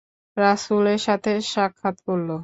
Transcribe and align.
রাসূলের 0.37 0.99
সাথে 1.07 1.31
সাক্ষাৎ 1.51 1.95
করল। 2.07 2.29